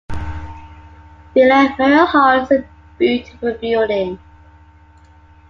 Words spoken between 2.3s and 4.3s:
is a beautiful building.